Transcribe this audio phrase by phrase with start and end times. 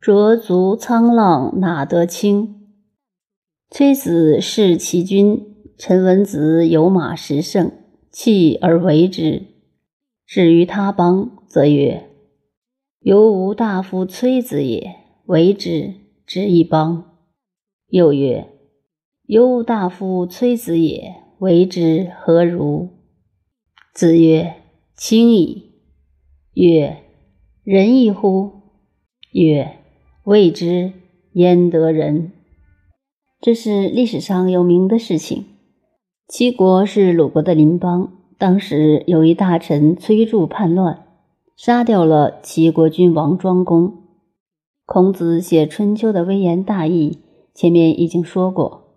[0.00, 2.70] 浊足沧浪哪得清？
[3.68, 7.70] 崔子是其君，陈文子有马十乘，
[8.10, 9.48] 弃而为之。
[10.24, 12.08] 至于他邦，则曰
[13.00, 15.92] ：“犹吾大夫崔子也，为之，
[16.24, 17.18] 之一邦。”
[17.88, 18.48] 又曰
[19.28, 22.88] ：“犹吾大夫崔子也，为之何如？”
[23.92, 24.54] 子曰
[24.96, 25.74] ：“轻矣。”
[26.56, 26.96] 曰
[27.62, 28.62] ：“仁义乎？”
[29.32, 29.76] 曰：
[30.24, 30.92] 未知
[31.32, 32.32] 焉得人？
[33.40, 35.46] 这是历史上有名的事情。
[36.28, 41.06] 齐国是鲁国的邻邦，当时有一大臣崔杼叛乱，
[41.56, 43.94] 杀掉了齐国君王庄公。
[44.84, 47.20] 孔子写《春秋》的微言大义，
[47.54, 48.96] 前面已经说过，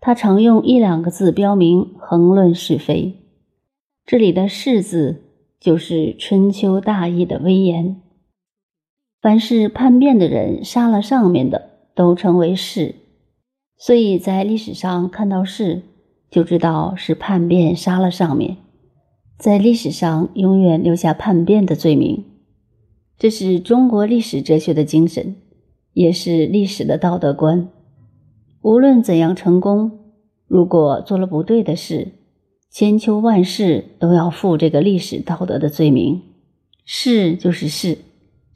[0.00, 3.14] 他常用一两个字标明，横论是非。
[4.04, 5.22] 这里的“是”字，
[5.60, 8.02] 就是《春秋》大义的微言。
[9.26, 12.94] 凡是叛变的人，杀了上面的，都称为弑。
[13.76, 15.82] 所以在历史上看到弑，
[16.30, 18.58] 就知道是叛变杀了上面，
[19.36, 22.24] 在历史上永远留下叛变的罪名。
[23.18, 25.34] 这是中国历史哲学的精神，
[25.92, 27.68] 也是历史的道德观。
[28.62, 29.90] 无论怎样成功，
[30.46, 32.12] 如果做了不对的事，
[32.70, 36.22] 千秋万世都要负这个历史道德的罪名。
[36.84, 37.98] 是就是是。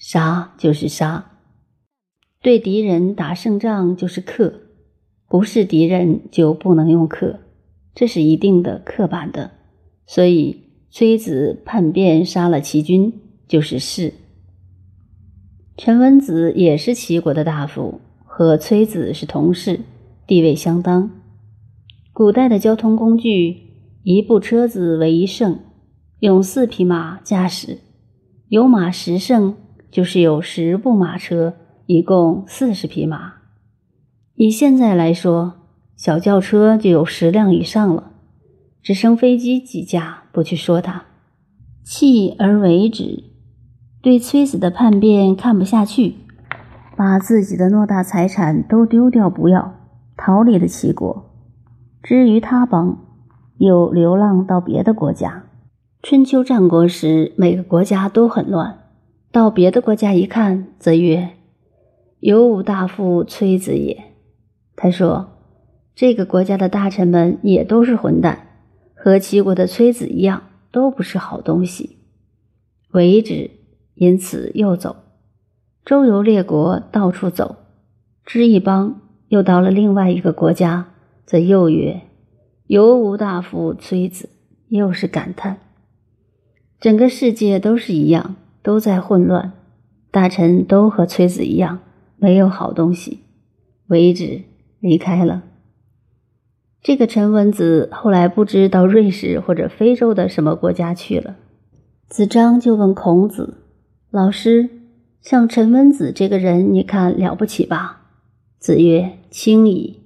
[0.01, 1.33] 杀就是杀，
[2.41, 4.55] 对敌人打胜仗就是克，
[5.29, 7.41] 不是敌人就不能用克，
[7.95, 9.51] 这是一定的刻板的。
[10.07, 13.13] 所以崔子叛变杀了齐军，
[13.47, 14.15] 就是弑。
[15.77, 19.81] 陈文子也是齐国的大夫，和崔子是同事，
[20.27, 21.11] 地位相当。
[22.15, 23.59] 古代的交通工具，
[24.03, 25.59] 一部车子为一乘，
[26.21, 27.81] 用四匹马驾驶，
[28.49, 29.57] 有马十乘。
[29.91, 31.55] 就是有十部马车，
[31.87, 33.35] 一共四十匹马。
[34.35, 35.55] 以现在来说，
[35.97, 38.13] 小轿车就有十辆以上了，
[38.83, 41.05] 直升飞机几架，不去说它。
[41.83, 43.25] 弃而为之，
[44.01, 46.15] 对崔子的叛变看不下去，
[46.97, 49.75] 把自己的偌大财产都丢掉不要，
[50.17, 51.31] 逃离了齐国。
[52.03, 52.99] 至于他邦，
[53.59, 55.45] 又流浪到别的国家。
[56.03, 58.80] 春秋战国时，每个国家都很乱。
[59.33, 61.31] 到别的国家一看，则曰
[62.21, 64.05] ：“有吾大夫崔子也。”
[64.75, 65.29] 他说
[65.95, 68.49] ：“这个国家的大臣们也都是混蛋，
[68.95, 70.43] 和齐国的崔子一样，
[70.73, 71.99] 都不是好东西。”
[72.93, 73.51] 为之，
[73.95, 74.97] 因此又走，
[75.85, 77.57] 周游列国，到处走。
[78.25, 80.93] 知一邦，又到了另外一个国家，
[81.25, 82.01] 则又曰
[82.67, 84.29] ：“有吾大夫崔子。”
[84.71, 85.59] 又是感叹。
[86.79, 88.37] 整个世界都是一样。
[88.63, 89.53] 都在混乱，
[90.11, 91.81] 大臣都和崔子一样，
[92.17, 93.21] 没有好东西。
[93.89, 94.43] 为止，
[94.79, 95.43] 离开了。
[96.83, 101.37] 这个陈文子后来不知到瑞士或者非洲的什么国家去了。
[102.09, 103.59] 子张就问孔子
[104.11, 104.71] ：“老师，
[105.21, 108.03] 像陈文子这个人，你看了不起吧？”
[108.59, 110.01] 子曰：“轻矣。”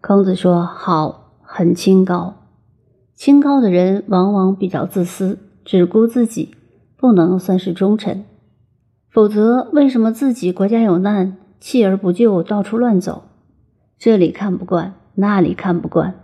[0.00, 2.34] 孔子说：“好，很清高。
[3.14, 6.54] 清高的人往往比较自私，只顾自己。”
[7.00, 8.24] 不能算是忠臣，
[9.08, 13.22] 否则为什么自己国家有难，弃而不救，到处乱走？
[13.96, 16.14] 这里看不惯，那里看不惯，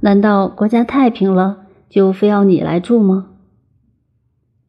[0.00, 3.30] 难道国家太平了，就非要你来住吗？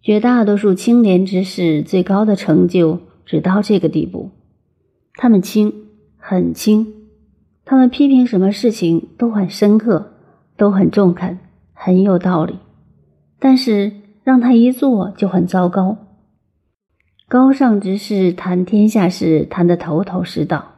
[0.01, 4.31] 绝大多数清廉之士最高的成就只到这个地步，
[5.13, 5.71] 他们轻，
[6.17, 6.87] 很轻，
[7.63, 10.13] 他们批评什么事情都很深刻，
[10.57, 11.37] 都很中肯，
[11.73, 12.57] 很有道理，
[13.39, 14.02] 但是。
[14.23, 15.97] 让他一做就很糟糕。
[17.27, 20.75] 高尚之士谈天下事谈得头头是道，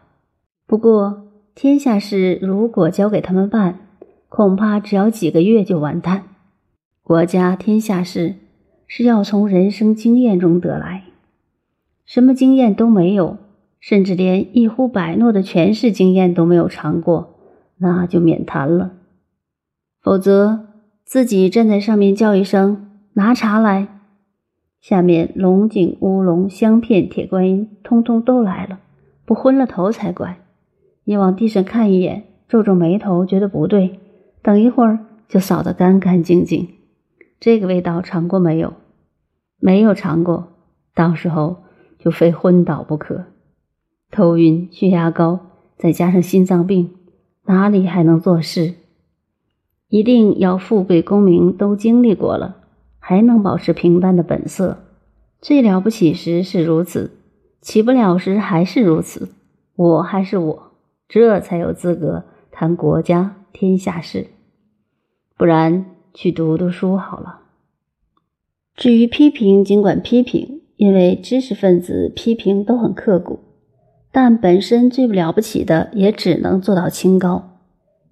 [0.65, 3.79] 不过天下事如果交给他们办，
[4.29, 6.23] 恐怕只要几个月就完蛋。
[7.03, 8.35] 国家天下事
[8.87, 11.03] 是要从人生经验中得来，
[12.05, 13.37] 什么经验都没有，
[13.79, 17.35] 甚至连一呼百诺的权势经验都没有尝过，
[17.77, 18.93] 那就免谈了。
[20.01, 20.67] 否则
[21.03, 22.94] 自己站在上面叫一声。
[23.17, 23.87] 拿茶来，
[24.81, 28.79] 下面龙井、乌龙、香片、铁观音，通通都来了，
[29.23, 30.39] 不昏了头才怪。
[31.05, 34.01] 你往地上看一眼，皱皱眉头，觉得不对，
[34.41, 36.67] 等一会儿就扫得干干净净。
[37.39, 38.73] 这个味道尝过没有？
[39.59, 40.49] 没有尝过，
[40.93, 41.63] 到时候
[41.97, 43.27] 就非昏倒不可。
[44.11, 45.39] 头晕、血压高，
[45.77, 46.89] 再加上心脏病，
[47.45, 48.73] 哪里还能做事？
[49.87, 52.57] 一定要富贵功名都经历过了。
[53.07, 54.79] 还能保持平淡的本色，
[55.39, 57.11] 最了不起时是如此，
[57.61, 59.29] 起不了时还是如此，
[59.75, 60.71] 我还是我，
[61.07, 64.25] 这才有资格谈国家天下事。
[65.37, 65.85] 不然
[66.15, 67.41] 去读读书好了。
[68.75, 73.39] 至于批评，尽管批评，因为知识分子批评都很刻骨，
[74.11, 77.59] 但本身最不了不起的，也只能做到清高。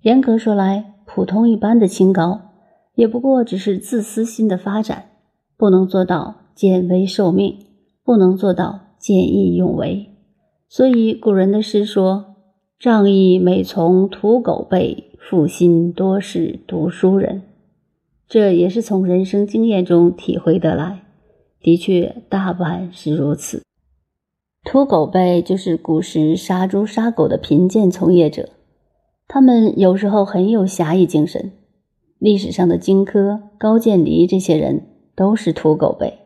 [0.02, 2.53] 严格说来，普通一般的清高，
[2.96, 5.10] 也不过只是自私心的发展，
[5.58, 7.58] 不能做到见微受命，
[8.04, 10.10] 不能做到见义勇为。
[10.68, 12.36] 所以古人的诗说
[12.80, 17.44] ：“仗义每从屠狗辈。”负心多是读书人，
[18.28, 21.06] 这也是从人生经验中体会得来。
[21.62, 23.64] 的确，大半是如此。
[24.66, 28.50] 土狗辈就是古时杀猪杀狗的贫贱从业者，
[29.26, 31.54] 他们有时候很有侠义精神。
[32.24, 36.20] 历史上的荆轲、高渐离这些人都是土狗辈，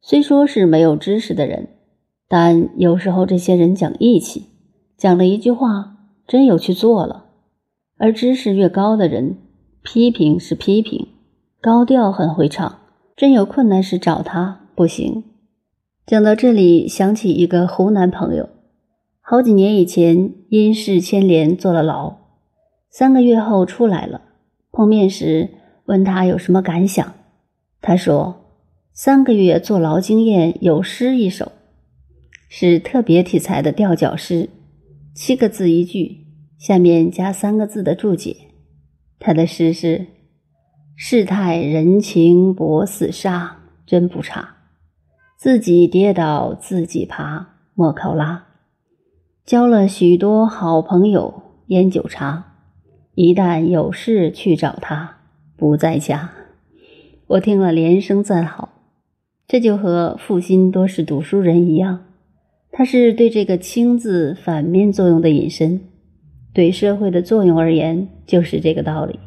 [0.00, 1.68] 虽说是没有知识的人，
[2.26, 4.46] 但有时候这些人讲义气，
[4.96, 5.96] 讲了一句话，
[6.26, 7.26] 真有去做了。
[7.98, 9.36] 而知识越高的人，
[9.84, 11.06] 批评是批评，
[11.60, 12.80] 高调很会唱，
[13.14, 15.22] 真有困难时找他不行。
[16.04, 18.48] 讲到这里，想起一个湖南朋友，
[19.20, 22.16] 好几年以前因事牵连坐了牢，
[22.90, 24.22] 三个月后出来了。
[24.72, 25.50] 碰面时
[25.84, 27.14] 问他有什么感想，
[27.80, 28.46] 他说
[28.92, 31.52] ：“三个月坐牢经验有诗一首，
[32.48, 34.48] 是特别题材的吊脚诗，
[35.14, 36.20] 七个字一句。”
[36.58, 38.36] 下面加三个字的注解，
[39.18, 40.06] 他的诗是
[40.94, 44.58] ：“世态人情薄似纱，真不差。
[45.36, 48.46] 自己跌倒自己爬，莫考拉。
[49.44, 52.51] 交了许多好朋友，烟酒茶。
[53.14, 55.18] 一旦有事去找他，
[55.56, 56.32] 不在家。”
[57.28, 58.70] 我听了连声赞好。
[59.48, 62.06] 这就和负心多是读书人一样，
[62.70, 65.80] 他是对这个“清”字反面作用的引申。
[66.54, 69.18] 对社会的作用而言，就是这个道理。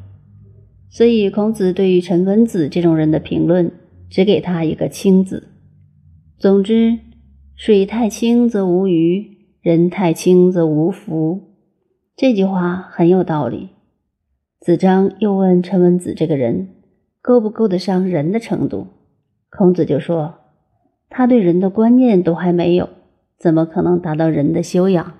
[0.89, 3.71] 所以，孔子对于陈文子这种人的评论，
[4.09, 5.49] 只给他一个“清”字。
[6.39, 6.97] 总之，
[7.55, 11.41] 水太清则无鱼，人太清则无福。
[12.15, 13.69] 这句话很有道理。
[14.65, 16.69] 子张又问陈文子这个人
[17.21, 18.87] 够不够得上人的程度，
[19.51, 20.39] 孔子就说：
[21.07, 22.89] 他对人的观念都还没有，
[23.37, 25.13] 怎么可能达到人的修养？